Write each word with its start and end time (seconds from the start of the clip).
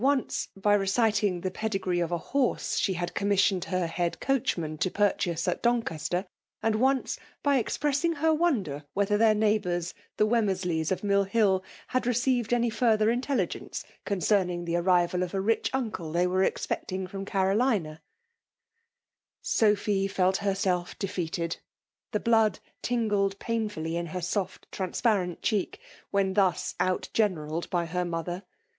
once 0.03 0.47
by 0.55 0.73
reciting 0.73 1.41
the 1.41 1.51
pedigree 1.51 1.99
of 1.99 2.11
a 2.11 2.17
horse 2.17 2.83
die 2.87 2.93
hftd 2.95 3.13
commissioned 3.13 3.65
her 3.65 3.85
head 3.85 4.19
coachman 4.19 4.75
to 4.75 4.89
purchase 4.89 5.47
at 5.47 5.61
Doncaster; 5.61 6.25
and 6.63 6.73
once 6.73 7.19
by 7.43 7.57
expressing 7.59 8.13
lier 8.13 8.31
Ironder 8.35 8.83
whether 8.95 9.15
their 9.15 9.35
neighbotnrs^ 9.35 9.93
the 10.17 10.25
Wem 10.25 10.47
mersleys, 10.47 10.91
of 10.91 11.03
Mill 11.03 11.25
Hill, 11.25 11.63
had 11.89 12.07
received 12.07 12.49
anyfardur 12.49 13.13
intelligence 13.13 13.85
concerning 14.03 14.65
the 14.65 14.75
arrival 14.75 15.21
of 15.21 15.35
a 15.35 15.39
rich 15.39 15.71
nncle 15.71 16.11
they 16.11 16.25
were 16.25 16.41
expecting 16.43 17.05
firom 17.07 17.27
Cardina* 17.27 18.01
Sophy 19.43 20.07
felt 20.07 20.37
herself 20.37 20.97
defeated. 20.97 21.57
The 22.11 22.19
blood 22.19 22.57
tingled 22.81 23.37
painfully 23.37 23.97
in 23.97 24.07
her 24.07 24.19
scrft 24.21 24.61
transparent 24.71 25.43
cheeli^ 25.43 25.75
when 26.09 26.33
dius 26.33 26.73
out 26.79 27.07
generalled 27.13 27.69
by 27.69 27.85
her 27.85 28.03
mother. 28.03 28.41